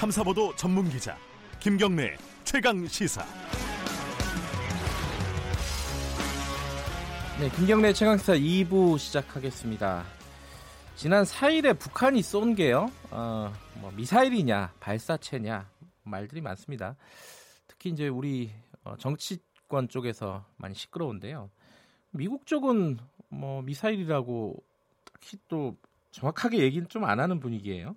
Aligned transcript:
탐사보도 0.00 0.56
전문 0.56 0.88
기자 0.88 1.14
김경래 1.60 2.16
최강 2.42 2.86
시사. 2.86 3.22
네, 7.38 7.50
김경래 7.50 7.92
최강 7.92 8.16
시사 8.16 8.32
2부 8.32 8.98
시작하겠습니다. 8.98 10.06
지난 10.96 11.24
4일에 11.24 11.78
북한이 11.78 12.22
쏜 12.22 12.54
게요, 12.54 12.90
어, 13.10 13.52
뭐 13.82 13.90
미사일이냐, 13.90 14.72
발사체냐, 14.80 15.68
말들이 16.04 16.40
많습니다. 16.40 16.96
특히 17.66 17.90
이제 17.90 18.08
우리 18.08 18.50
어, 18.84 18.96
정치권 18.96 19.88
쪽에서 19.90 20.46
많이 20.56 20.74
시끄러운데요. 20.74 21.50
미국 22.12 22.46
쪽은 22.46 22.96
뭐 23.28 23.60
미사일이라고 23.60 24.56
딱히 25.12 25.36
또 25.46 25.76
정확하게 26.10 26.60
얘기는 26.60 26.88
좀 26.88 27.04
안 27.04 27.20
하는 27.20 27.38
분위기예요. 27.38 27.96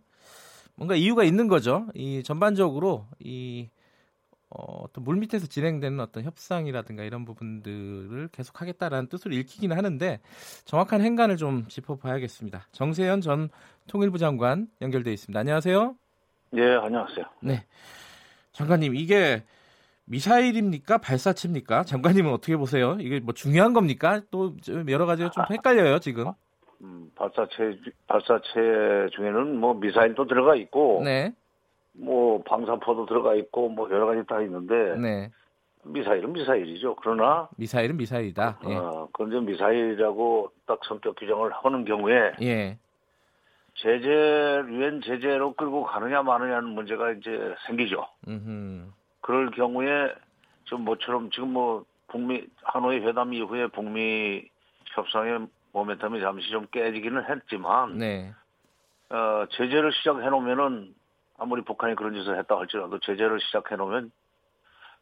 뭔가 0.75 0.95
이유가 0.95 1.23
있는 1.23 1.47
거죠. 1.47 1.87
이 1.93 2.23
전반적으로 2.23 3.05
이 3.19 3.69
어, 4.49 4.83
어떤 4.83 5.03
물 5.03 5.15
밑에서 5.17 5.47
진행되는 5.47 5.99
어떤 5.99 6.23
협상이라든가 6.23 7.03
이런 7.03 7.25
부분들을 7.25 8.29
계속하겠다라는 8.31 9.07
뜻으로 9.07 9.33
읽히기는 9.33 9.75
하는데 9.75 10.19
정확한 10.65 11.01
행간을 11.01 11.37
좀 11.37 11.67
짚어봐야겠습니다. 11.67 12.67
정세현 12.71 13.21
전 13.21 13.49
통일부 13.87 14.19
장관 14.19 14.67
연결돼 14.81 15.11
있습니다. 15.11 15.39
안녕하세요. 15.39 15.95
예, 16.55 16.61
안녕하세요. 16.61 17.25
네, 17.41 17.65
장관님 18.51 18.95
이게 18.95 19.43
미사일입니까 20.05 20.99
발사체입니까? 20.99 21.85
장관님은 21.85 22.31
어떻게 22.31 22.55
보세요? 22.55 22.97
이게 22.99 23.19
뭐 23.19 23.33
중요한 23.33 23.73
겁니까? 23.73 24.21
또 24.29 24.55
여러 24.89 25.05
가지가 25.07 25.31
좀 25.31 25.45
헷갈려요 25.49 25.99
지금. 25.99 26.31
음, 26.83 27.11
발사체 27.15 27.79
발사체 28.07 29.09
중에는 29.15 29.57
뭐 29.57 29.73
미사일도 29.73 30.25
들어가 30.25 30.55
있고, 30.55 31.01
네, 31.03 31.33
뭐 31.93 32.43
방사포도 32.43 33.05
들어가 33.05 33.35
있고, 33.35 33.69
뭐 33.69 33.89
여러 33.89 34.05
가지 34.05 34.25
다 34.27 34.41
있는데 34.41 34.95
네. 34.97 35.31
미사일은 35.83 36.33
미사일이죠. 36.33 36.95
그러나 37.01 37.49
미사일은 37.57 37.97
미사일이다. 37.97 38.59
예. 38.67 38.75
어, 38.75 39.07
그런데 39.13 39.39
미사일이라고 39.51 40.51
딱 40.65 40.79
성격 40.85 41.15
규정을 41.15 41.51
하는 41.51 41.85
경우에 41.85 42.33
예. 42.41 42.77
제재 43.75 44.07
유엔 44.07 45.01
제재로 45.01 45.53
끌고 45.53 45.83
가느냐 45.83 46.21
마느냐는 46.21 46.69
문제가 46.69 47.11
이제 47.11 47.55
생기죠. 47.65 48.05
음흠. 48.27 48.91
그럴 49.21 49.51
경우에 49.51 50.13
좀 50.65 50.81
뭐처럼 50.81 51.29
지금 51.31 51.53
뭐 51.53 51.83
북미 52.07 52.45
하노이 52.63 52.99
회담 52.99 53.33
이후에 53.33 53.67
북미 53.67 54.43
협상의 54.93 55.47
모멘텀이 55.73 56.21
잠시 56.21 56.49
좀 56.49 56.67
깨지기는 56.71 57.25
했지만 57.29 57.97
네. 57.97 58.33
어, 59.09 59.45
제재를 59.51 59.91
시작해 59.93 60.29
놓으면은 60.29 60.93
아무리 61.37 61.63
북한이 61.63 61.95
그런 61.95 62.13
짓을 62.13 62.37
했다 62.37 62.57
할지라도 62.57 62.99
제재를 62.99 63.39
시작해 63.41 63.75
놓으면 63.75 64.11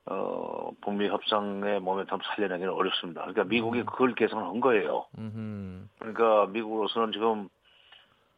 어, 0.06 0.72
북미 0.82 1.08
협상의 1.08 1.80
모멘텀 1.80 2.20
살려내기는 2.24 2.74
어렵습니다. 2.74 3.22
그러니까 3.22 3.44
미국이 3.44 3.84
그걸 3.84 4.16
계산한 4.16 4.60
거예요. 4.62 5.06
음흠. 5.18 5.88
그러니까 6.00 6.48
미국으로서는 6.48 7.12
지금 7.12 7.50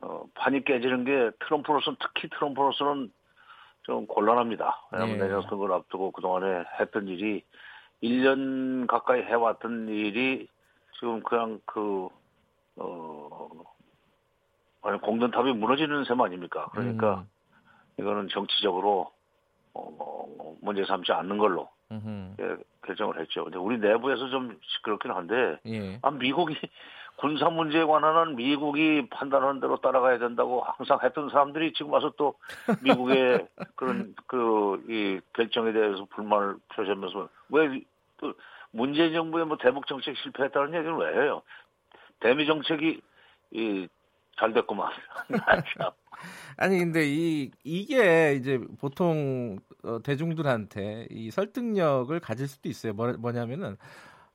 어, 0.01 0.25
판이 0.33 0.65
깨지는 0.65 1.05
게 1.05 1.31
트럼프로서는 1.39 1.97
특히 1.99 2.27
트럼프로서는 2.29 3.11
좀 3.83 4.07
곤란합니다. 4.07 4.87
왜냐하면 4.91 5.17
네. 5.17 5.25
내년 5.25 5.41
선거를 5.43 5.75
앞두고 5.75 6.11
그동안에 6.11 6.65
했던 6.79 7.07
일이 7.07 7.43
1년 8.01 8.87
가까이 8.87 9.21
해왔던 9.21 9.87
일이 9.87 10.47
지금 10.99 11.21
그냥 11.23 11.59
그, 11.65 12.09
어, 12.75 13.49
아니, 14.81 14.99
공든탑이 14.99 15.53
무너지는 15.53 16.03
셈 16.05 16.21
아닙니까? 16.21 16.69
그러니까 16.71 17.19
음. 17.19 17.29
이거는 17.99 18.27
정치적으로 18.29 19.11
어, 19.73 20.55
문제 20.61 20.83
삼지 20.85 21.11
않는 21.11 21.37
걸로. 21.37 21.69
예, 22.39 22.55
결정을 22.85 23.19
했죠. 23.19 23.43
근데 23.43 23.57
우리 23.57 23.77
내부에서 23.77 24.27
좀 24.29 24.57
시끄럽긴 24.63 25.11
한데 25.11 25.59
예. 25.67 25.99
아, 26.01 26.09
미국이 26.09 26.55
군사 27.17 27.49
문제에 27.49 27.85
관한은 27.85 28.35
미국이 28.35 29.07
판단하는 29.11 29.59
대로 29.59 29.77
따라가야 29.77 30.17
된다고 30.17 30.61
항상 30.61 30.97
했던 31.03 31.29
사람들이 31.29 31.73
지금 31.73 31.93
와서 31.93 32.11
또 32.17 32.33
미국의 32.81 33.47
그런 33.75 34.15
그 34.25 34.81
이 34.89 35.19
결정에 35.33 35.71
대해서 35.71 36.05
불만을 36.05 36.55
표시하면서 36.75 37.29
왜그 37.49 38.35
문재인 38.71 39.13
정부의 39.13 39.45
뭐 39.45 39.57
대북 39.57 39.85
정책 39.85 40.17
실패했다는 40.17 40.73
얘기는 40.73 40.97
왜 40.97 41.13
해요? 41.23 41.43
대미 42.23 42.45
정책이 42.45 43.01
이 43.51 43.87
잘 44.39 44.53
됐구만. 44.53 44.89
참. 45.77 45.91
아니 46.57 46.79
근데 46.79 47.05
이 47.05 47.51
이게 47.63 48.35
이제 48.35 48.59
보통 48.79 49.59
어, 49.83 50.01
대중들한테 50.01 51.07
이 51.09 51.31
설득력을 51.31 52.17
가질 52.19 52.47
수도 52.47 52.69
있어요. 52.69 52.93
뭐, 52.93 53.11
뭐냐면은 53.13 53.77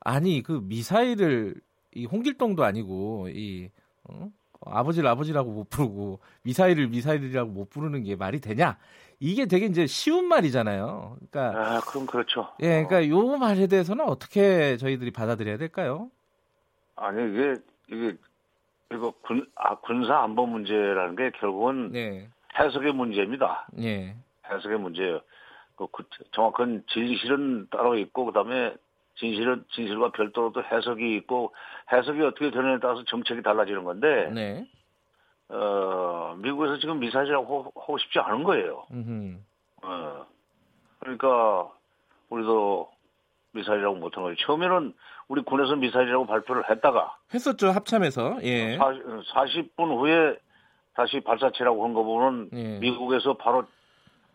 아니 0.01 0.43
그 0.43 0.61
미사일을 0.63 1.55
이 1.95 2.05
홍길동도 2.05 2.65
아니고 2.65 3.29
이 3.31 3.71
어? 4.05 4.29
아버지를 4.67 5.09
아버지라고 5.09 5.51
못 5.53 5.71
부르고 5.71 6.21
미사일을 6.43 6.89
미사일이라고 6.89 7.51
못 7.51 7.71
부르는 7.71 8.03
게 8.03 8.17
말이 8.17 8.41
되냐? 8.41 8.77
이게 9.21 9.47
되게 9.47 9.67
이제 9.67 9.87
쉬운 9.87 10.27
말이잖아요. 10.27 11.17
그러니까 11.31 11.77
아, 11.77 11.81
그럼 11.81 12.07
그렇죠. 12.07 12.53
예, 12.61 12.85
그러니까 12.85 13.09
요 13.09 13.37
말에 13.39 13.67
대해서는 13.67 14.05
어떻게 14.05 14.77
저희들이 14.77 15.13
받아들여야 15.13 15.59
될까요? 15.59 16.11
아니 16.97 17.33
이게 17.33 17.55
이게 17.91 18.17
이거 18.93 19.13
군 19.23 19.47
아, 19.55 19.77
군사 19.77 20.23
안보 20.23 20.47
문제라는 20.47 21.17
게 21.17 21.31
결국은 21.33 21.93
네, 21.93 22.29
해석의 22.59 22.93
문제입니다. 22.93 23.69
예, 23.81 24.15
해석의 24.51 24.79
문제예요. 24.79 25.21
그, 25.77 25.87
그 25.93 26.05
정확한 26.33 26.85
진실은 26.89 27.69
따로 27.71 27.97
있고 27.99 28.27
그다음에 28.27 28.75
진실은 29.17 29.65
진실과 29.73 30.11
별도로 30.13 30.53
또 30.53 30.63
해석이 30.63 31.17
있고 31.17 31.55
해석이 31.93 32.23
어떻게 32.23 32.51
되느냐에 32.51 32.79
따라서 32.81 33.05
정책이 33.05 33.43
달라지는 33.43 33.85
건데 33.85 34.31
네, 34.33 34.69
어, 35.49 36.37
미국에서 36.39 36.79
지금 36.79 37.01
미사일이라고 37.01 37.73
하고 37.75 37.99
싶지 37.99 38.19
않은 38.19 38.45
거예요. 38.45 38.87
음, 38.93 39.45
어. 39.83 40.27
그러니까 41.01 41.71
우리도 42.29 42.91
미사일이라고 43.53 43.97
못한 43.97 44.23
거예요. 44.23 44.37
처음에는 44.37 44.95
우리 45.29 45.43
군에서 45.43 45.77
미사일이라고 45.77 46.27
발표를 46.27 46.69
했다가 46.71 47.17
했었죠 47.33 47.71
합참에서 47.71 48.39
예, 48.43 48.79
40, 49.33 49.77
분 49.77 49.91
후에 49.91 50.37
다시 50.95 51.21
발사체라고 51.21 51.85
한 51.85 51.95
거 51.95 52.03
보면 52.03 52.51
예. 52.53 52.79
미국에서 52.79 53.35
바로 53.35 53.65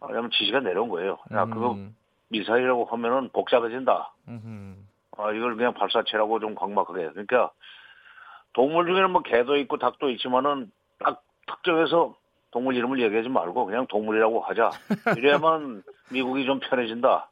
왜냐면 0.01 0.31
지시가 0.31 0.59
내려온 0.61 0.89
거예요. 0.89 1.17
야 1.31 1.45
그거 1.45 1.73
음, 1.73 1.95
미사일이라고 2.29 2.85
하면은 2.85 3.29
복잡해진다. 3.29 4.13
음흠. 4.27 4.75
아 5.17 5.31
이걸 5.31 5.55
그냥 5.55 5.73
발사체라고 5.73 6.39
좀 6.39 6.55
광막하게. 6.55 7.09
그러니까 7.11 7.51
동물 8.53 8.85
중에는 8.87 9.11
뭐 9.11 9.21
개도 9.21 9.57
있고 9.57 9.77
닭도 9.77 10.09
있지만은 10.11 10.71
딱 10.99 11.21
특정해서 11.47 12.15
동물 12.53 12.75
이름을 12.75 13.01
얘기하지 13.01 13.29
말고 13.29 13.65
그냥 13.65 13.87
동물이라고 13.87 14.41
하자. 14.41 14.69
이래야만 15.17 15.81
미국이 16.13 16.45
좀 16.45 16.59
편해진다. 16.59 17.29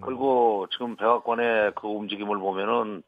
그리고 0.00 0.66
지금 0.72 0.96
백악관의 0.96 1.72
그 1.76 1.86
움직임을 1.86 2.38
보면은 2.38 3.02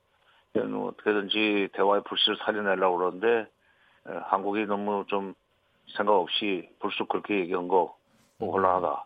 뭐 0.55 0.89
어떻게든지 0.89 1.69
대화의 1.73 2.03
불씨를 2.05 2.37
살려내려고 2.45 2.99
그러는데 2.99 3.29
에, 4.09 4.13
한국이 4.25 4.67
너무 4.67 5.05
좀 5.09 5.35
생각 5.97 6.13
없이 6.17 6.69
불쑥 6.81 7.09
그렇게 7.09 7.39
얘기한 7.41 7.67
거뭐 7.69 7.95
곤란하다. 8.39 9.05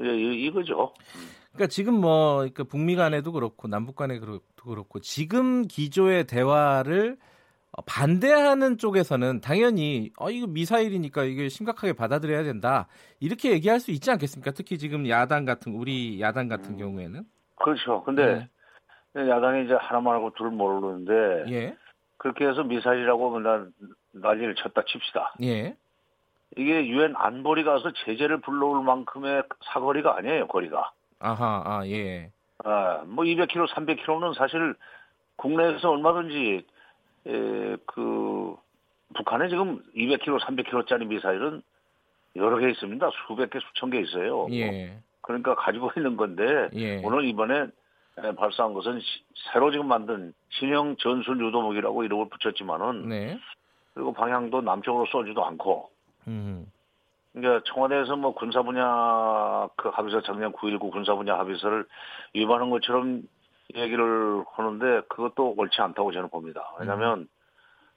이- 0.00 0.06
이- 0.08 0.46
이거죠. 0.46 0.92
그러니까 1.52 1.68
지금 1.68 2.00
뭐 2.00 2.38
그러니까 2.38 2.64
북미 2.64 2.96
간에도 2.96 3.30
그렇고 3.30 3.68
남북 3.68 3.94
간에 3.94 4.18
그렇- 4.18 4.40
그렇고 4.60 4.98
지금 4.98 5.62
기조의 5.68 6.24
대화를 6.26 7.16
어, 7.16 7.33
반대하는 7.86 8.78
쪽에서는 8.78 9.40
당연히 9.40 10.10
어 10.18 10.30
이거 10.30 10.46
미사일이니까 10.46 11.24
이게 11.24 11.48
심각하게 11.48 11.92
받아들여야 11.92 12.44
된다 12.44 12.86
이렇게 13.20 13.50
얘기할 13.52 13.80
수 13.80 13.90
있지 13.90 14.10
않겠습니까? 14.10 14.52
특히 14.52 14.78
지금 14.78 15.08
야당 15.08 15.44
같은 15.44 15.74
우리 15.74 16.20
야당 16.20 16.48
같은 16.48 16.74
음. 16.74 16.78
경우에는 16.78 17.24
그렇죠. 17.56 18.02
근데 18.04 18.48
야당이 19.16 19.64
이제 19.64 19.74
하나만 19.74 20.14
하고 20.14 20.30
둘 20.36 20.50
모르는데 20.50 21.52
예, 21.52 21.76
그렇게 22.18 22.46
해서 22.46 22.62
미사일이라고 22.62 23.30
맨날 23.38 23.68
난리를 24.12 24.54
쳤다 24.56 24.82
칩시다. 24.86 25.34
예, 25.42 25.76
이게 26.56 26.86
유엔 26.86 27.14
안보리 27.16 27.64
가서 27.64 27.92
제재를 28.04 28.40
불러올 28.40 28.84
만큼의 28.84 29.42
사거리가 29.72 30.16
아니에요, 30.16 30.46
거리가. 30.48 30.92
아하, 31.20 31.62
아 31.64 31.86
예, 31.86 32.30
아, 32.64 33.02
뭐 33.06 33.24
200km, 33.24 33.68
300km는 33.68 34.34
사실 34.36 34.74
국내에서 35.36 35.90
얼마든지 35.90 36.64
에, 37.26 37.76
그 37.86 38.54
북한에 39.14 39.48
지금 39.48 39.82
200km, 39.96 40.40
300km짜리 40.40 41.06
미사일은 41.06 41.62
여러 42.36 42.58
개 42.58 42.68
있습니다. 42.70 43.10
수백 43.26 43.50
개, 43.50 43.58
수천 43.60 43.90
개 43.90 44.00
있어요. 44.00 44.46
예, 44.50 44.98
그러니까 45.20 45.54
가지고 45.54 45.90
있는 45.96 46.16
건데 46.16 46.68
예, 46.74 47.00
오늘 47.04 47.24
이번에 47.24 47.66
에, 48.18 48.32
발사한 48.36 48.74
것은 48.74 49.00
시- 49.00 49.24
새로 49.52 49.70
지금 49.70 49.86
만든 49.88 50.32
신형 50.50 50.96
전술 50.98 51.40
유도무기라고 51.44 52.04
이름을 52.04 52.28
붙였지만은 52.28 53.08
네, 53.08 53.38
그리고 53.94 54.12
방향도 54.12 54.60
남쪽으로 54.62 55.06
쏘지도 55.06 55.44
않고. 55.44 55.90
음, 56.26 56.66
그러니까 57.32 57.62
청와대에서 57.72 58.16
뭐 58.16 58.34
군사 58.34 58.62
분야 58.62 59.68
그 59.76 59.88
합의서 59.88 60.22
작년 60.22 60.52
9.19 60.52 60.90
군사 60.92 61.14
분야 61.14 61.38
합의서를 61.38 61.84
위반한 62.34 62.70
것처럼 62.70 63.22
얘기를 63.74 64.44
하는데 64.52 65.02
그것도 65.08 65.54
옳지 65.56 65.80
않다고 65.80 66.12
저는 66.12 66.28
봅니다. 66.28 66.72
왜냐하면 66.78 67.28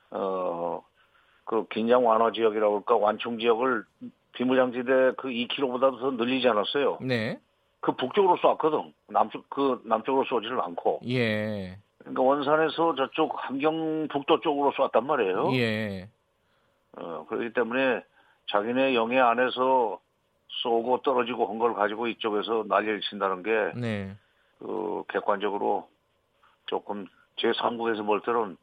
어그 0.10 1.68
긴장 1.70 2.06
완화 2.06 2.32
지역이라고 2.32 2.78
할까 2.78 2.96
완충 2.96 3.40
지역을 3.40 3.84
비무장지대 4.34 5.14
그 5.18 5.30
2km보다도 5.30 6.00
더 6.00 6.12
늘리지 6.12 6.48
않았어요. 6.48 7.00
네. 7.02 7.40
그 7.80 7.92
북쪽으로 7.94 8.38
쐈거든. 8.38 8.94
남쪽 9.08 9.50
그 9.50 9.82
남쪽으로 9.86 10.26
쏘지를 10.26 10.60
않고. 10.62 11.02
예. 11.08 11.78
그러니까 12.00 12.22
원산에서 12.22 12.96
저쪽 12.96 13.34
함경북도 13.36 14.40
쪽으로 14.42 14.72
쐈단 14.72 15.06
말이에요. 15.06 15.52
예. 15.56 16.10
어, 16.98 17.26
그렇기 17.30 17.54
때문에 17.54 18.04
자기네 18.50 18.96
영해 18.96 19.20
안에서 19.20 20.00
쏘고 20.64 21.02
떨어지고 21.02 21.48
한 21.48 21.60
걸 21.60 21.74
가지고 21.74 22.08
이쪽에서 22.08 22.66
난리를 22.68 23.02
친다는 23.02 23.44
게, 23.44 23.52
네. 23.76 24.16
그, 24.60 25.04
객관적으로 25.10 25.88
조금 26.66 27.08
제3국에서 27.38 28.06
볼 28.06 28.22
때는. 28.22 28.58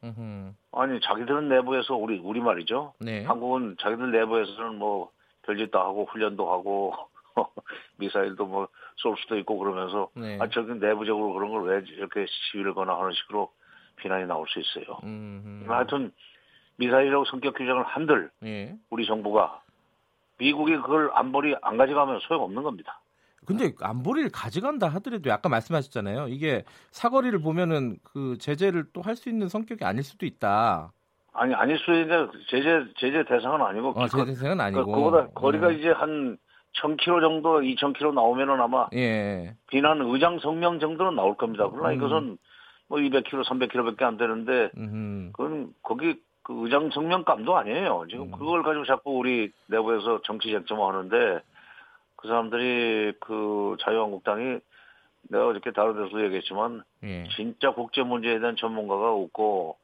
아니, 0.71 0.99
자기들은 1.01 1.47
내부에서 1.49 1.95
우리, 1.95 2.19
우리 2.19 2.41
말이죠. 2.41 2.93
네. 2.99 3.23
한국은 3.23 3.77
자기들 3.79 4.11
내부에서는 4.11 4.75
뭐, 4.77 5.11
별짓 5.43 5.71
다 5.71 5.79
하고, 5.79 6.05
훈련도 6.05 6.51
하고, 6.51 6.93
미사일도 7.97 8.45
뭐, 8.45 8.67
쏠 8.97 9.15
수도 9.17 9.37
있고 9.37 9.57
그러면서, 9.57 10.09
네. 10.15 10.37
아, 10.41 10.49
저기 10.49 10.73
내부적으로 10.73 11.33
그런 11.33 11.51
걸 11.51 11.63
왜 11.63 11.83
이렇게 11.87 12.25
시위를 12.27 12.73
거나 12.73 12.97
하는 12.97 13.11
식으로 13.13 13.51
비난이 13.97 14.25
나올 14.25 14.45
수 14.49 14.59
있어요. 14.59 14.99
음흠. 15.03 15.65
하여튼, 15.71 16.11
미사일이라고 16.77 17.23
성격 17.25 17.55
규정을 17.55 17.83
한들, 17.83 18.29
예. 18.43 18.75
우리 18.89 19.05
정부가 19.05 19.61
미국이 20.37 20.75
그걸 20.75 21.09
안보리 21.13 21.55
안 21.61 21.77
가져가면 21.77 22.19
소용없는 22.27 22.63
겁니다. 22.63 22.99
근데 23.45 23.71
안보리를 23.81 24.29
가져간다 24.31 24.87
하더라도 24.87 25.31
아까 25.31 25.49
말씀하셨잖아요. 25.49 26.27
이게 26.29 26.63
사거리를 26.91 27.39
보면은 27.39 27.97
그 28.03 28.37
제재를 28.39 28.85
또 28.93 29.01
할 29.01 29.15
수 29.15 29.29
있는 29.29 29.47
성격이 29.47 29.83
아닐 29.85 30.03
수도 30.03 30.25
있다. 30.25 30.91
아니 31.33 31.53
아닐 31.53 31.77
수 31.79 31.91
있는데 31.93 32.31
제재 32.49 32.85
제재 32.97 33.23
대상은 33.25 33.61
아니고 33.61 33.89
어, 33.89 34.07
그- 34.11 34.25
제재는 34.25 34.57
그, 34.57 34.63
아니고. 34.63 34.85
그보다 34.85 35.27
거리가 35.27 35.67
음. 35.67 35.79
이제 35.79 35.89
한 35.91 36.37
1000km 36.81 37.21
정도, 37.21 37.59
2000km 37.61 38.13
나오면은 38.13 38.59
아마 38.59 38.87
예. 38.93 39.55
비난 39.69 40.01
의장 40.01 40.39
성명 40.39 40.79
정도는 40.79 41.15
나올 41.15 41.35
겁니다. 41.37 41.67
그러나 41.71 41.89
음. 41.89 41.95
이것은 41.95 42.37
뭐 42.87 42.99
200km, 42.99 43.43
300km밖에 43.45 44.01
안 44.03 44.17
되는데 44.17 44.71
음. 44.77 45.31
그건 45.33 45.73
거기 45.81 46.15
그 46.43 46.53
의장 46.63 46.89
성명감도 46.91 47.55
아니에요. 47.57 48.05
지금 48.09 48.25
음. 48.25 48.31
그걸 48.31 48.61
가지고 48.63 48.85
자꾸 48.85 49.17
우리 49.17 49.51
내부에서 49.67 50.21
정치 50.23 50.49
쟁점하는데 50.51 51.41
그 52.25 52.27
사람들이 52.27 53.13
그 53.19 53.77
자유한국당이 53.81 54.59
내가 55.29 55.47
어저께 55.47 55.71
다른 55.71 55.93
데서 56.03 56.23
얘기했지만 56.23 56.83
예. 57.03 57.27
진짜 57.35 57.71
국제 57.71 58.01
문제에 58.01 58.39
대한 58.39 58.55
전문가가 58.55 59.11
없고 59.11 59.77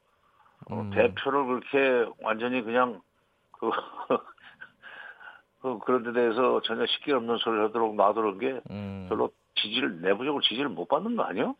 어, 0.70 0.74
음. 0.74 0.90
대표를 0.90 1.46
그렇게 1.46 2.12
완전히 2.20 2.62
그냥 2.62 3.00
그, 3.52 3.70
그 5.62 5.78
그런 5.84 6.02
데 6.02 6.12
대해서 6.12 6.60
전혀 6.62 6.84
식기 6.86 7.12
없는 7.12 7.38
소리를 7.38 7.64
하도록 7.66 7.94
놔두는 7.94 8.38
게 8.38 8.60
음. 8.70 9.06
별로 9.08 9.30
지지를 9.54 10.00
내부적으로 10.00 10.42
지지를 10.42 10.68
못 10.68 10.88
받는 10.88 11.14
거 11.14 11.22
아니에요? 11.22 11.54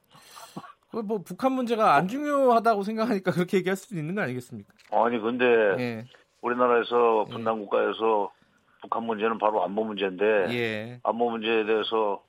그뭐 0.90 1.22
북한 1.24 1.52
문제가 1.52 1.94
안 1.94 2.08
중요하다고 2.08 2.82
생각하니까 2.82 3.30
그렇게 3.30 3.58
얘기할 3.58 3.76
수도 3.76 3.96
있는 3.96 4.16
거 4.16 4.22
아니겠습니까? 4.22 4.72
아니 4.90 5.20
근데 5.20 5.44
예. 5.78 6.04
우리나라에서 6.40 7.26
예. 7.28 7.32
분단 7.32 7.60
국가에서 7.60 8.32
북한 8.82 9.04
문제는 9.04 9.38
바로 9.38 9.62
안보 9.64 9.84
문제인데 9.84 10.46
예. 10.50 11.00
안보 11.04 11.30
문제에 11.30 11.64
대해서 11.64 12.22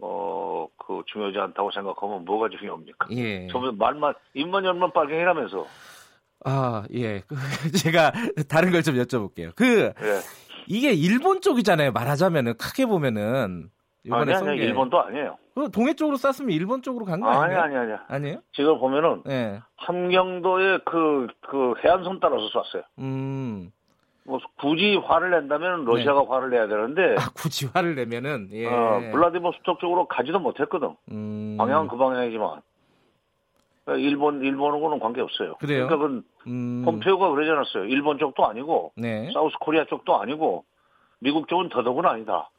어 0.00 0.42
그 0.84 1.02
중요하지 1.06 1.38
않다고 1.38 1.70
생각하면 1.70 2.24
뭐가 2.24 2.48
중요합니까? 2.48 3.06
예. 3.12 3.46
처음에 3.48 3.70
말만 3.78 4.14
입만 4.34 4.64
열면 4.64 4.92
빨갱이라면서 4.92 5.66
아, 6.44 6.82
예. 6.92 7.20
그 7.28 7.36
제가 7.72 8.12
다른 8.48 8.72
걸 8.72 8.82
좀 8.82 8.96
여쭤볼게요. 8.96 9.52
그 9.54 9.92
예. 10.02 10.20
이게 10.66 10.92
일본 10.92 11.40
쪽이잖아요. 11.40 11.92
말하자면은 11.92 12.56
크게 12.56 12.86
보면은 12.86 13.70
이번에 14.04 14.32
아니 14.32 14.38
쏜 14.40 14.48
아니 14.48 14.58
게. 14.58 14.64
일본도 14.64 15.00
아니에요. 15.00 15.38
그 15.54 15.70
동해 15.70 15.94
쪽으로 15.94 16.16
쐈으면 16.16 16.50
일본 16.50 16.82
쪽으로 16.82 17.04
간 17.04 17.20
거 17.20 17.28
아니 17.28 17.54
아니에요? 17.54 17.60
아니 17.60 17.76
아니. 17.92 18.00
아니에요? 18.08 18.42
지금 18.52 18.78
보면은 18.80 19.22
예. 19.28 19.60
함경도의 19.76 20.80
그, 20.84 21.28
그 21.48 21.74
해안선 21.84 22.18
따라서 22.20 22.48
쐈어요. 22.48 22.82
음. 22.98 23.70
뭐 24.24 24.38
굳이 24.56 24.96
화를 24.96 25.30
낸다면 25.30 25.84
러시아가 25.84 26.24
화를 26.28 26.50
내야 26.50 26.68
되는데, 26.68 27.08
네. 27.08 27.14
아, 27.18 27.30
굳이 27.34 27.66
화를 27.66 27.94
내면은 27.96 28.48
예. 28.52 28.66
어, 28.66 29.00
블라디보스톡 29.12 29.80
쪽으로 29.80 30.06
가지도 30.06 30.38
못했거든. 30.38 30.94
음. 31.10 31.56
방향은 31.58 31.88
그 31.88 31.96
방향이지만. 31.96 32.60
그러니까 33.84 34.08
일본, 34.08 34.42
일본하고는 34.42 35.00
관계 35.00 35.20
없어요. 35.20 35.54
그래요? 35.56 35.88
그러니까 35.88 35.96
그건 35.96 36.24
음. 36.46 36.82
폼페오가 36.84 37.30
그러지 37.30 37.50
않았어요. 37.50 37.84
일본 37.86 38.18
쪽도 38.18 38.46
아니고, 38.46 38.92
네. 38.96 39.28
사우스 39.32 39.56
코리아 39.58 39.84
쪽도 39.86 40.20
아니고, 40.20 40.64
미국 41.18 41.48
쪽은 41.48 41.68
더더군 41.68 42.06
아니다. 42.06 42.50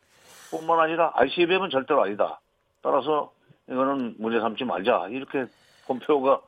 뿐만 0.51 0.79
아니라 0.79 1.11
ICBM은 1.15 1.69
절대로 1.69 2.03
아니다. 2.03 2.41
따라서 2.81 3.31
이거는 3.69 4.15
문제 4.19 4.39
삼지 4.39 4.65
말자. 4.65 5.07
이렇게 5.09 5.45
폼페오가 5.87 6.41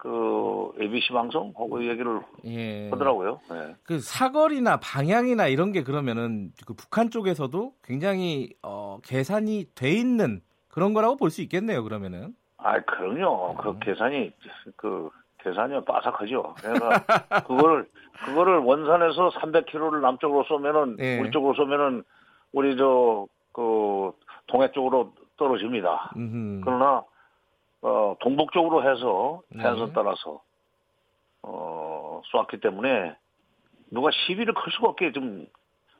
그 0.00 0.72
ABC 0.80 1.12
방송 1.12 1.48
하고 1.56 1.84
얘기를 1.86 2.22
예. 2.46 2.88
하더라고요. 2.88 3.38
네. 3.50 3.74
그 3.82 4.00
사거리나 4.00 4.78
방향이나 4.78 5.46
이런 5.46 5.72
게 5.72 5.82
그러면은 5.82 6.52
그 6.66 6.72
북한 6.72 7.10
쪽에서도 7.10 7.74
굉장히 7.84 8.54
어, 8.62 8.98
계산이 9.04 9.66
돼 9.74 9.90
있는 9.92 10.40
그런 10.68 10.94
거라고 10.94 11.16
볼 11.16 11.28
수 11.30 11.42
있겠네요. 11.42 11.84
그러면은. 11.84 12.34
아, 12.56 12.80
그럼요. 12.80 13.50
음. 13.52 13.56
그 13.58 13.78
계산이 13.80 14.32
그 14.76 15.10
계산이 15.42 15.84
빠삭하죠. 15.84 16.54
그러니까 16.56 16.88
그거를 17.46 17.86
그거를 18.24 18.58
원산에서 18.58 19.28
300km를 19.30 20.00
남쪽으로 20.00 20.44
쏘면은 20.44 20.96
예. 21.00 21.18
우리 21.18 21.30
쪽으로 21.30 21.52
쏘면은 21.54 22.04
우리 22.52 22.74
저 22.78 23.26
그 23.52 24.12
동해 24.46 24.70
쪽으로 24.72 25.12
떨어집니다. 25.36 26.12
음. 26.16 26.60
그러나 26.64 27.02
어 27.82 28.14
동북 28.20 28.52
쪽으로 28.52 28.82
해서 28.82 29.42
네. 29.50 29.62
해안선 29.62 29.92
따라서 29.94 30.40
어 31.42 32.20
쏘았기 32.30 32.60
때문에 32.60 33.16
누가 33.90 34.10
시비를 34.10 34.54
걸 34.54 34.64
수가 34.72 34.88
없게 34.90 35.12
좀 35.12 35.46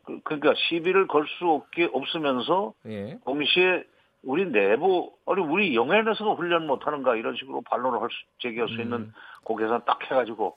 그- 0.05 0.21
그러니까 0.23 0.53
시비를 0.69 1.07
걸 1.07 1.27
수 1.39 1.49
없게 1.49 1.89
없으면서 1.93 2.75
예. 2.87 3.19
동시에 3.25 3.85
우리 4.23 4.45
내부 4.51 5.13
아니 5.27 5.41
우리 5.41 5.75
영해에서도 5.75 6.35
훈련 6.37 6.67
못하는가 6.67 7.17
이런 7.17 7.35
식으로 7.37 7.63
반론을 7.63 8.01
할 8.03 8.09
수, 8.11 8.17
제기할 8.41 8.69
수 8.69 8.75
음. 8.75 8.81
있는 8.81 9.13
그 9.47 9.57
계산 9.57 9.83
딱 9.87 9.99
해가지고 10.03 10.57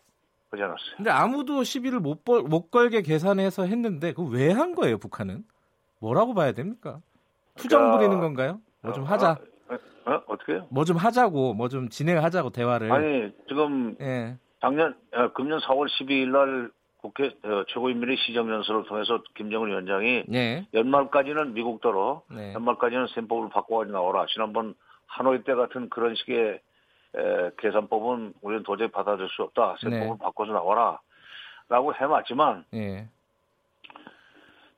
하지 0.52 0.64
않았어요. 0.64 0.96
근데 0.98 1.10
아무도 1.10 1.64
시비를 1.64 2.00
못, 2.02 2.24
벌, 2.26 2.42
못 2.44 2.70
걸게 2.70 3.02
계산해서 3.02 3.64
했는데 3.66 4.12
그 4.14 4.24
왜 4.30 4.52
한 4.52 4.76
거예요, 4.76 4.98
북한은? 4.98 5.44
뭐라고 6.00 6.34
봐야 6.34 6.52
됩니까? 6.52 7.00
투정 7.56 7.80
그러니까- 7.80 7.98
부리는 7.98 8.20
건가요? 8.20 8.60
뭐 8.82 8.92
좀 8.94 9.06
하자. 9.06 9.32
어, 9.32 9.38
어, 10.06 10.22
어떻게요? 10.28 10.68
뭐 10.70 10.84
좀 10.86 10.98
하자고, 10.98 11.54
뭐 11.54 11.68
좀 11.70 11.90
진행하자고 11.90 12.50
대화를. 12.52 12.92
아니 12.92 13.32
지금 13.48 13.96
예. 14.02 14.38
작년 14.62 14.96
어, 15.14 15.32
금년 15.34 15.60
4월 15.60 15.88
12일 15.88 16.28
날 16.30 16.72
국회 17.02 17.26
어, 17.44 17.64
최고인민회 17.70 18.16
시정연설을 18.16 18.86
통해서 18.86 19.22
김정은 19.36 19.70
위원장이 19.70 20.24
네. 20.28 20.66
연말까지는 20.74 21.54
미국 21.54 21.82
도로 21.82 22.24
네. 22.32 22.54
연말까지는 22.54 23.08
셈법을 23.08 23.50
바꿔가지고 23.50 23.92
나오라. 23.98 24.26
지난번 24.30 24.74
하노이 25.08 25.44
때 25.44 25.54
같은 25.54 25.90
그런 25.90 26.16
식의 26.16 26.62
에, 27.16 27.52
계산법은 27.58 28.34
우리는 28.42 28.64
도저히 28.64 28.88
받아들일 28.90 29.30
수 29.30 29.44
없다. 29.44 29.76
셈법을 29.82 30.08
네. 30.08 30.18
바꿔서 30.20 30.54
나와라. 30.54 31.00
라고 31.70 31.94
해놨지만 31.94 32.66
예. 32.74 33.08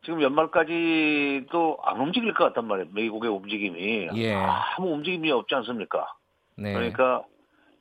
지금 0.06 0.22
연말까지도 0.22 1.80
안 1.82 2.00
움직일 2.00 2.34
것 2.34 2.46
같단 2.46 2.66
말이에요. 2.66 2.90
미국의 2.94 3.30
움직임이. 3.32 4.08
예. 4.16 4.34
아무 4.34 4.92
움직임이 4.94 5.32
없지 5.32 5.56
않습니까? 5.56 6.14
네. 6.56 6.74
그러니까 6.74 7.24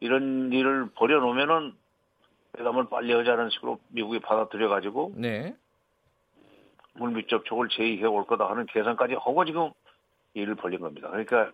이런 0.01 0.51
일을 0.53 0.89
버려놓으면은 0.95 1.75
회담을 2.59 2.89
빨리 2.89 3.13
하자는 3.13 3.51
식으로 3.51 3.79
미국이 3.89 4.21
받아들여 4.21 4.69
가지고 4.69 5.13
네. 5.17 5.55
물밑 6.95 7.29
접촉을 7.29 7.69
제의해 7.69 8.05
올 8.07 8.27
거다 8.27 8.49
하는 8.49 8.65
계산까지 8.67 9.15
하고 9.15 9.45
지금 9.45 9.71
일을 10.35 10.55
벌린 10.55 10.81
겁니다. 10.81 11.09
그러니까 11.11 11.51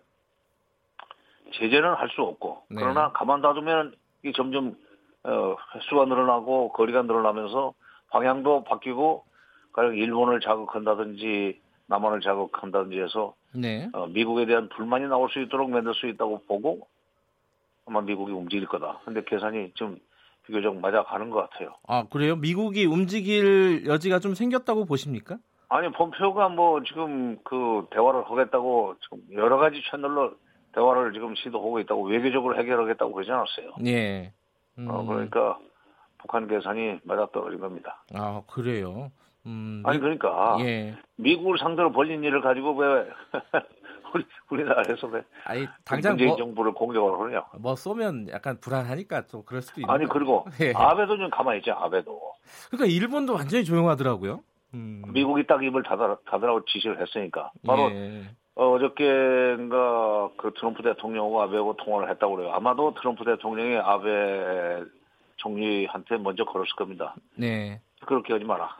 제재는 1.53 1.93
할 1.95 2.07
수 2.09 2.21
없고 2.21 2.63
네. 2.69 2.77
그러나 2.79 3.11
가만 3.11 3.41
놔두면 3.41 3.93
이 4.23 4.31
점점 4.33 4.75
어, 5.23 5.55
횟수가 5.75 6.05
늘어나고 6.05 6.71
거리가 6.71 7.01
늘어나면서 7.03 7.73
방향도 8.11 8.63
바뀌고 8.63 9.25
가령 9.73 9.95
일본을 9.95 10.41
자극한다든지 10.41 11.59
남한을 11.87 12.21
자극한다든지 12.21 12.99
해서 12.99 13.33
네. 13.53 13.89
어, 13.93 14.07
미국에 14.07 14.45
대한 14.45 14.69
불만이 14.69 15.07
나올 15.07 15.29
수 15.29 15.41
있도록 15.41 15.69
만들 15.69 15.93
수 15.93 16.07
있다고 16.07 16.43
보고 16.47 16.87
아마 17.85 18.01
미국이 18.01 18.31
움직일 18.31 18.67
거다. 18.67 18.99
근데 19.05 19.23
계산이 19.23 19.71
좀 19.73 19.99
비교적 20.45 20.75
맞아가는 20.77 21.29
것 21.29 21.49
같아요. 21.49 21.75
아, 21.87 22.05
그래요? 22.09 22.35
미국이 22.35 22.85
움직일 22.85 23.85
여지가 23.85 24.19
좀 24.19 24.33
생겼다고 24.33 24.85
보십니까? 24.85 25.37
아니 25.69 25.89
폼페오가 25.89 26.49
뭐 26.49 26.83
지금 26.83 27.37
그 27.43 27.87
대화를 27.91 28.29
하겠다고 28.29 28.95
지금 29.01 29.19
여러 29.33 29.57
가지 29.57 29.81
채널로 29.89 30.33
대화를 30.73 31.13
지금 31.13 31.33
시도하고 31.35 31.79
있다고 31.79 32.07
외교적으로 32.07 32.57
해결하겠다고 32.57 33.13
그러지 33.13 33.31
않았어요. 33.31 33.75
예. 33.85 34.33
음. 34.77 34.87
어, 34.89 35.05
그러니까 35.05 35.57
북한 36.17 36.47
계산이 36.47 36.99
맞아떨어진 37.03 37.59
겁니다. 37.59 38.03
아 38.13 38.41
그래요. 38.47 39.11
음, 39.45 39.81
아니 39.85 39.99
그러니까 39.99 40.57
예. 40.61 40.95
미국을 41.17 41.57
상대로 41.57 41.91
벌린 41.91 42.23
일을 42.23 42.41
가지고 42.41 42.73
왜 42.77 43.07
우리 44.13 44.25
우리나라에서 44.49 45.07
왜 45.07 45.23
아니 45.45 45.67
당장 45.85 46.11
문재인 46.13 46.27
뭐, 46.29 46.37
정부를 46.37 46.71
공격을 46.73 47.19
하느냐? 47.19 47.45
뭐 47.59 47.75
쏘면 47.75 48.27
약간 48.29 48.59
불안하니까 48.59 49.27
또 49.27 49.43
그럴 49.43 49.61
수도 49.61 49.81
있는 49.81 49.93
아니 49.93 50.05
거- 50.05 50.13
그리고 50.13 50.45
예. 50.61 50.73
아베도 50.75 51.17
좀 51.17 51.29
가만히 51.29 51.59
있지 51.59 51.71
아베도 51.71 52.19
그러니까 52.69 52.85
일본도 52.93 53.33
완전히 53.33 53.63
조용하더라고요. 53.63 54.41
음. 54.73 55.01
미국이 55.13 55.45
딱 55.47 55.63
입을 55.63 55.83
닫아, 55.83 56.17
닫으라고 56.25 56.63
지시를 56.65 57.01
했으니까 57.01 57.51
바로 57.65 57.89
예. 57.91 58.23
어, 58.55 58.73
어저께인가 58.73 60.29
그 60.37 60.51
트럼프 60.57 60.83
대통령하고 60.83 61.41
아베하고 61.41 61.77
통화를 61.77 62.09
했다고 62.11 62.35
그래요. 62.35 62.51
아마도 62.53 62.93
트럼프 62.95 63.23
대통령이 63.25 63.77
아베 63.77 64.83
총리한테 65.37 66.17
먼저 66.17 66.43
걸었을 66.45 66.69
겁니다. 66.77 67.15
네. 67.37 67.81
시끄럽게 67.99 68.33
하지 68.33 68.45
마라. 68.45 68.77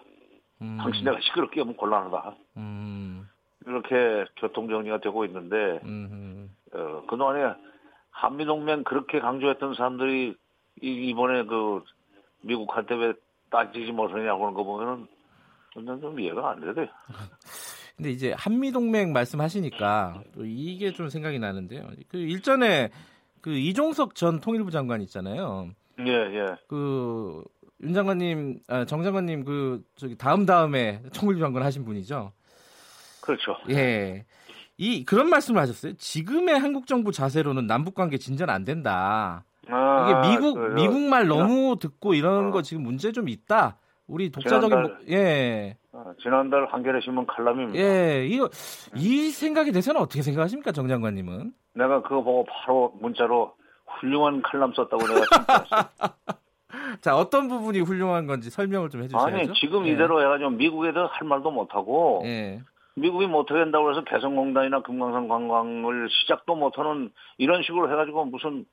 음. 0.62 0.78
당신 0.78 1.04
내가 1.04 1.20
시끄럽게 1.20 1.62
하면 1.62 1.76
곤란하다. 1.76 2.36
음. 2.58 3.28
이렇게 3.66 4.26
교통 4.38 4.68
정리가 4.68 5.00
되고 5.00 5.26
있는데 5.26 5.80
음. 5.84 6.56
어, 6.74 7.04
그동안에 7.08 7.54
한미동맹 8.12 8.84
그렇게 8.84 9.20
강조했던 9.20 9.76
사람들이 9.76 10.36
이, 10.82 10.88
이번에 11.10 11.44
그 11.46 11.84
미국한테 12.42 12.96
왜 12.96 13.14
따지지 13.50 13.92
못하냐고 13.92 14.44
하는 14.44 14.54
거 14.56 14.64
보면은 14.64 15.08
저는 15.74 16.02
좀 16.02 16.20
이해가 16.20 16.52
안 16.52 16.62
돼요. 16.62 16.74
근데 17.96 18.10
이제 18.10 18.34
한미 18.38 18.72
동맹 18.72 19.14
말씀하시니까 19.14 20.24
또 20.34 20.46
이게 20.46 20.92
좀 20.92 21.10
생각이 21.10 21.40
나는데요. 21.40 21.88
그 22.08 22.18
일전에 22.18 22.90
그 23.42 23.52
이종석 23.52 24.16
전 24.16 24.40
통일부 24.40 24.72
장관 24.72 25.02
있잖아요. 25.02 25.70
예, 26.00 26.12
예. 26.12 26.46
그 26.68 27.44
윤 27.84 27.94
장관님, 27.94 28.60
아, 28.68 28.86
정 28.86 29.04
장관님 29.04 29.44
그 29.44 29.82
저기 29.96 30.16
다음 30.18 30.46
다음에 30.46 31.02
통일부 31.14 31.40
장관 31.42 31.64
하신 31.64 31.84
분이죠. 31.86 32.32
그렇죠. 33.22 33.56
예. 33.70 34.26
이 34.78 35.04
그런 35.06 35.30
말씀을 35.30 35.62
하셨어요. 35.62 35.94
지금의 35.98 36.58
한국 36.60 36.88
정부 36.88 37.12
자세로는 37.12 37.68
남북 37.68 37.94
관계 37.96 38.18
진전 38.18 38.50
안 38.50 38.64
된다. 38.64 39.44
아, 39.70 40.06
이게 40.10 40.30
미국 40.36 40.56
그, 40.56 40.74
미국 40.74 41.00
말 41.02 41.28
너무 41.28 41.78
듣고 41.80 42.14
이런 42.14 42.48
어. 42.48 42.52
거 42.52 42.62
지금 42.62 42.84
문제 42.84 43.12
좀 43.12 43.30
있다. 43.30 43.78
우리 44.08 44.32
독자적인 44.32 44.70
지난달- 44.70 44.98
목- 44.98 45.10
예. 45.12 45.78
어, 45.94 46.04
지난달 46.22 46.66
한겨레 46.66 47.00
신문 47.02 47.26
칼럼입니다. 47.28 47.80
예. 47.80 48.26
이거 48.28 48.50
이 48.96 49.30
생각에 49.30 49.72
대해서는 49.72 50.02
어떻게 50.02 50.22
생각하십니까, 50.22 50.72
정 50.72 50.88
장관님은? 50.88 51.54
내가 51.76 52.02
그거 52.02 52.22
보고 52.24 52.46
바로 52.46 52.94
문자로 53.02 53.54
훌륭한 53.86 54.42
칼럼 54.42 54.74
썼다고 54.74 55.06
내가 55.08 55.22
칭찬했어. 55.26 55.90
자, 57.02 57.18
어떤 57.18 57.48
부분이 57.48 57.80
훌륭한 57.80 58.28
건지 58.28 58.50
설명을 58.50 58.90
좀 58.90 59.04
해주셔야죠. 59.04 59.36
아니 59.36 59.54
지금 59.60 59.88
예. 59.88 59.92
이대로 59.92 60.22
해가지고 60.22 60.52
미국에 60.52 60.94
대해 60.94 61.06
할 61.10 61.28
말도 61.28 61.50
못하고 61.50 62.22
예. 62.26 62.62
미국이 62.96 63.26
못하게 63.26 63.62
한다고 63.62 63.90
해서 63.90 64.04
개성공단이나 64.04 64.82
금강산 64.84 65.28
관광을 65.28 66.10
시작도 66.10 66.56
못하는 66.56 67.12
이런 67.38 67.64
식으로 67.64 67.92
해가지고 67.92 68.26
무슨 68.26 68.66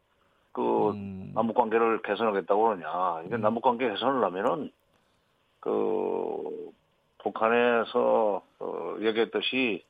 그 0.53 0.91
음, 0.91 1.33
남북 1.35 1.55
관계를 1.55 2.03
개선하겠다고 2.03 2.63
그러냐. 2.63 3.23
이게 3.27 3.37
음. 3.37 3.41
남북 3.41 3.63
관계 3.63 3.89
개선을 3.89 4.23
하면은 4.25 4.71
그 5.61 6.71
북한에서 7.19 8.43
어, 8.59 8.97
얘기했듯이 9.01 9.83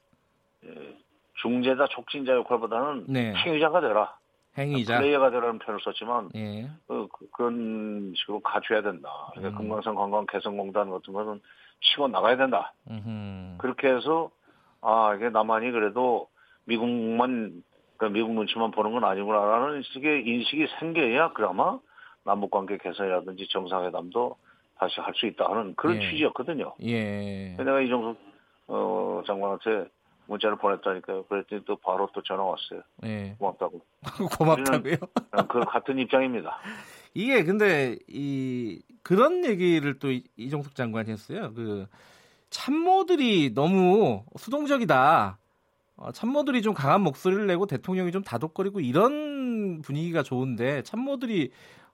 예, 0.65 0.97
중재자 1.43 1.87
촉진자 1.89 2.35
역할보다는 2.35 3.07
네. 3.09 3.35
행위자가 3.35 3.81
되라. 3.81 4.17
행위자. 4.59 4.99
플레이어가 4.99 5.31
되라는 5.31 5.59
표현을 5.59 5.81
썼지만 5.83 6.31
예. 6.35 6.69
그, 6.87 7.09
런 7.39 8.13
식으로 8.17 8.41
갖춰야 8.41 8.83
된다. 8.83 9.09
그러니까 9.35 9.59
음. 9.61 9.69
금강산 9.69 9.95
관광 9.95 10.27
개성공단 10.27 10.91
같은 10.91 11.13
거는 11.13 11.41
치고 11.81 12.09
나가야 12.09 12.37
된다. 12.37 12.73
음흠. 12.91 13.59
그렇게 13.59 13.89
해서 13.89 14.31
아 14.81 15.15
이게 15.17 15.29
남한이 15.31 15.71
그래도 15.71 16.29
미국만 16.65 17.63
그 17.97 18.07
미국 18.07 18.33
눈치만 18.33 18.71
보는 18.71 18.93
건 18.93 19.05
아니구나라는 19.05 19.83
식의 19.83 20.27
인식이 20.27 20.67
생겨야 20.79 21.33
그나마 21.33 21.79
남북 22.25 22.51
관계 22.51 22.77
개선이라든지 22.79 23.49
정상회담도 23.49 24.37
다시 24.79 25.01
할 25.01 25.13
수 25.15 25.27
있다 25.27 25.49
하는 25.49 25.75
그런 25.77 25.97
예. 25.97 26.01
취지였거든요. 26.11 26.75
예. 26.83 27.55
내가 27.59 27.81
이정석 27.81 28.17
어, 28.69 29.23
장관한테 29.27 29.89
문자를 30.29 30.57
보냈다니까요. 30.59 31.25
그랬더니 31.25 31.65
또 31.65 31.77
바로 31.77 32.09
또 32.15 32.23
전화 32.23 32.43
왔어요. 32.45 32.83
예. 33.05 33.35
고맙다고. 33.39 33.81
고맙다고요. 34.39 34.97
그 35.49 35.61
같은 35.61 35.99
입장입니다. 35.99 36.59
이게 37.15 37.43
근데 37.45 37.97
이 38.07 38.81
그런 39.03 39.45
얘기를 39.45 39.99
또 39.99 40.13
이- 40.13 40.25
이종석 40.37 40.75
장관이 40.75 41.11
했어요. 41.11 41.53
그 41.55 41.87
참모들이 42.51 43.55
너무 43.55 44.25
수동적이다. 44.37 45.39
어, 45.97 46.13
참모들이 46.13 46.63
좀 46.63 46.75
강한 46.75 47.01
목소리를 47.01 47.47
내고 47.47 47.67
대통령이 47.67 48.13
좀 48.13 48.23
다독거리고 48.23 48.81
이런 48.81 49.81
분위기가 49.83 50.23
좋은데 50.23 50.83
참모들이 50.83 51.51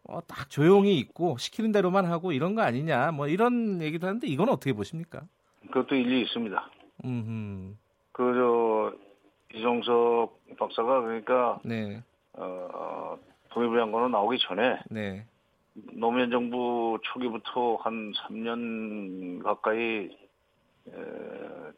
어, 0.07 0.21
딱 0.27 0.51
조용히 0.51 0.99
있고 0.99 1.39
시키는 1.39 1.73
대로만 1.73 2.05
하고 2.05 2.33
이런 2.33 2.55
거 2.55 2.63
아니냐 2.63 3.13
뭐 3.13 3.29
이런 3.29 3.81
얘기도 3.81 4.07
하는데 4.09 4.27
이건 4.27 4.49
어떻게 4.51 4.73
보십니까? 4.75 5.23
그것도 5.69 5.95
일리 5.95 6.23
있습니다. 6.23 6.71
음, 7.07 7.79
그저 8.15 8.93
이종석 9.53 10.57
박사가 10.57 11.01
그러니까 11.03 11.59
네, 11.65 12.01
어, 12.33 13.19
통일부 13.51 13.77
장관으로 13.77 14.09
나오기 14.09 14.39
전에 14.39 14.79
네, 14.89 15.27
노무현 15.75 16.31
정부 16.31 16.99
초기부터 17.03 17.77
한 17.77 18.13
3년 18.13 19.43
가까이 19.43 20.09
에, 20.87 20.93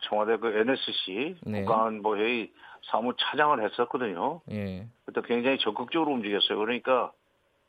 청와대 0.02 0.37
그 0.37 0.49
NSC 0.49 1.37
네. 1.43 1.62
국가안보회의 1.62 2.52
사무차장을 2.90 3.62
했었거든요. 3.64 4.43
예, 4.50 4.87
그때 5.07 5.23
굉장히 5.25 5.59
적극적으로 5.59 6.12
움직였어요. 6.12 6.59
그러니까 6.59 7.12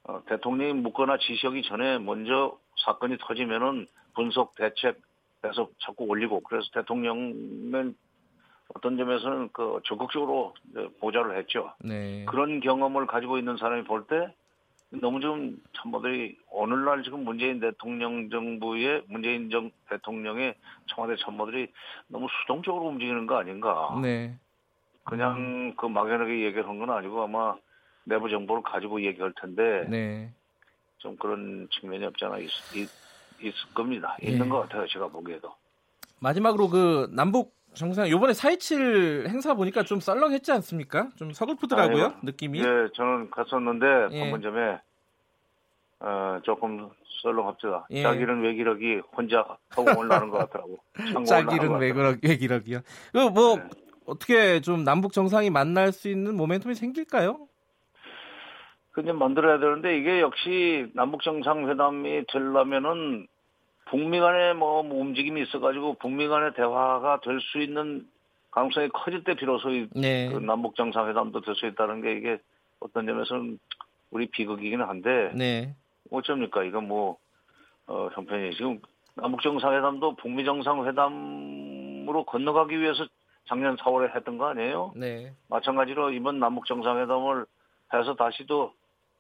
어, 0.04 0.22
대통령이 0.28 0.74
묻거나 0.74 1.18
지시하기 1.20 1.62
전에 1.64 2.00
먼저 2.00 2.58
사건이 2.86 3.18
터지면은 3.20 3.88
분석 4.14 4.56
대책 4.56 5.00
해서 5.46 5.70
자꾸 5.80 6.04
올리고 6.06 6.42
그래서 6.42 6.68
대통령은 6.74 7.96
어떤 8.76 8.98
점에서는 8.98 9.50
그 9.54 9.80
적극적으로 9.86 10.54
보좌를 11.00 11.38
했죠. 11.38 11.72
네, 11.84 12.26
그런 12.26 12.60
경험을 12.60 13.08
가지고 13.08 13.38
있는 13.38 13.58
사람이 13.58 13.84
볼 13.86 14.06
때 14.08 14.34
너무 14.90 15.20
좀 15.20 15.62
참모들이 15.76 16.38
오늘날 16.50 17.04
지금 17.04 17.26
문재인 17.26 17.60
대통령 17.60 18.30
정부의 18.30 19.04
문재인 19.10 19.50
정 19.50 19.70
대통령의 19.90 20.56
청와대 20.86 21.16
참모들이 21.18 21.68
너무 22.08 22.28
수동적으로 22.42 22.86
움직이는 22.88 23.28
거 23.28 23.38
아닌가. 23.38 23.98
네, 24.02 24.38
그냥 25.04 25.74
그 25.78 25.86
막연하게 25.88 26.44
얘기를 26.46 26.68
한 26.68 26.80
건 26.80 26.90
아니고 26.90 27.24
아마 27.24 27.56
내부 28.06 28.30
정보를 28.30 28.64
가지고 28.64 29.02
얘기할 29.02 29.34
텐데 29.42 29.86
네. 29.90 30.32
좀 31.00 31.18
그런 31.18 31.68
측면이 31.72 32.06
없잖아 32.06 32.38
있, 32.40 32.50
있, 32.74 32.90
있을 33.42 33.74
겁니다. 33.74 34.16
예. 34.24 34.28
있는 34.30 34.48
것 34.48 34.62
같아요. 34.62 34.88
제가 34.88 35.10
보기에도. 35.10 35.54
마지막으로 36.22 36.70
그 36.70 37.10
남북 37.12 37.57
정상 37.74 38.10
요번에 38.10 38.34
4.27 38.34 39.28
행사 39.28 39.54
보니까 39.54 39.84
좀 39.84 40.00
썰렁했지 40.00 40.52
않습니까? 40.52 41.10
좀 41.16 41.32
서글프더라고요 41.32 42.04
아이고, 42.04 42.18
느낌이. 42.24 42.60
예, 42.60 42.90
저는 42.96 43.30
갔었는데 43.30 44.08
예. 44.12 44.20
판문점에 44.20 44.80
어, 46.00 46.40
조금 46.44 46.90
썰렁합니다. 47.22 47.88
예. 47.92 48.04
자기는 48.04 48.42
외기력이 48.42 49.02
혼자 49.16 49.46
하고 49.70 50.00
올라는 50.00 50.30
것 50.30 50.38
같더라고. 50.40 50.78
올라가는 51.16 51.68
것 51.68 51.78
외기력, 51.78 52.18
외기력이요. 52.24 52.80
그뭐 53.12 53.58
네. 53.58 53.70
어떻게 54.06 54.62
좀 54.62 54.84
남북 54.84 55.14
정상이 55.14 55.50
만날 55.50 55.92
수 55.92 56.10
있는 56.10 56.36
모멘텀이 56.36 56.76
생길까요? 56.76 57.48
근데 58.92 59.12
만들어야 59.12 59.60
되는데 59.60 59.96
이게 59.98 60.22
역시 60.22 60.90
남북 60.96 61.22
정상회담이 61.22 62.26
되려면은 62.32 63.28
북미 63.90 64.20
간에 64.20 64.54
뭐 64.54 64.82
움직임이 64.82 65.42
있어가지고 65.44 65.96
북미 65.96 66.28
간의 66.28 66.54
대화가 66.56 67.20
될 67.22 67.40
수 67.42 67.60
있는 67.60 68.08
가능성이 68.52 68.90
커질 68.90 69.24
때 69.24 69.36
비로소 69.36 69.70
이 69.70 69.88
네. 69.94 70.30
그 70.32 70.38
남북 70.40 70.76
정상회담도 70.76 71.42
될 71.42 71.56
수 71.56 71.66
있다는 71.68 72.02
게 72.02 72.14
이게 72.14 72.40
어떤 72.80 73.06
점에서는 73.06 73.60
우리 74.12 74.28
비극이기는 74.28 74.86
한데 74.86 75.32
네. 75.36 75.76
어쩝니까 76.12 76.64
이건 76.64 76.88
뭐 76.88 77.18
어, 77.88 78.10
형편이 78.14 78.56
지금 78.56 78.80
남북 79.16 79.42
정상회담도 79.42 80.16
북미 80.18 80.44
정상회담으로 80.46 82.26
건너가기 82.26 82.80
위해서 82.80 83.06
작년 83.48 83.78
4월에 83.78 84.14
했던 84.16 84.38
거 84.38 84.48
아니에요? 84.48 84.92
네. 84.96 85.34
마찬가지로 85.50 86.12
이번 86.12 86.40
남북 86.40 86.66
정상회담을 86.66 87.46
해서 87.94 88.16
다시 88.16 88.46
또 88.46 88.74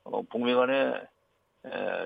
어, 0.03 0.21
북미 0.29 0.53
간에 0.53 0.93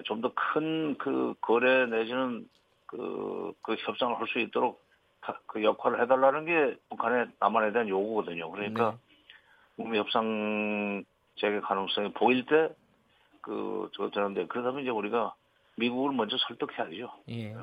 좀 0.05 0.21
더 0.21 0.33
큰 0.35 0.95
그 0.97 1.33
거래 1.41 1.85
내지는 1.85 2.47
그, 2.87 3.53
그 3.61 3.75
협상을 3.75 4.17
할 4.19 4.27
수 4.27 4.39
있도록 4.39 4.81
그 5.47 5.63
역할을 5.63 6.01
해달라는 6.01 6.45
게 6.45 6.77
북한의 6.89 7.27
남한에 7.39 7.71
대한 7.71 7.87
요구거든요. 7.87 8.49
그러니까 8.51 8.91
네. 8.91 8.97
북미 9.77 9.97
협상 9.99 11.03
재개 11.35 11.59
가능성이 11.59 12.11
보일 12.13 12.45
때 12.45 12.69
그 13.41 13.89
저런데 14.13 14.45
그러다면 14.47 14.81
이제 14.81 14.89
우리가 14.89 15.33
미국을 15.77 16.11
먼저 16.13 16.37
설득해야죠. 16.47 17.11
예. 17.29 17.55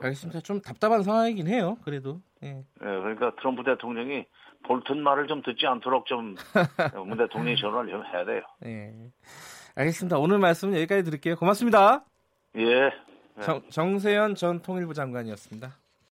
알겠습니다. 0.00 0.40
좀 0.40 0.60
답답한 0.60 1.02
상황이긴 1.02 1.46
해요. 1.48 1.76
그래도. 1.84 2.20
예. 2.42 2.48
예, 2.58 2.64
그러니까 2.80 3.34
트럼프 3.36 3.62
대통령이 3.62 4.24
볼튼 4.64 5.02
말을 5.02 5.26
좀 5.26 5.42
듣지 5.42 5.66
않도록 5.66 6.06
좀 6.06 6.34
문 7.06 7.18
대통령이 7.18 7.56
전화를 7.58 7.90
좀 7.90 8.04
해야 8.06 8.24
돼요. 8.24 8.42
예. 8.64 8.92
알겠습니다. 9.76 10.18
오늘 10.18 10.38
말씀은 10.38 10.74
여기까지 10.74 11.04
드릴게요. 11.04 11.36
고맙습니다. 11.36 12.04
예. 12.56 12.90
정, 13.42 13.62
정세현 13.68 14.34
전 14.34 14.62
통일부 14.62 14.94
장관이었습니다. 14.94 15.76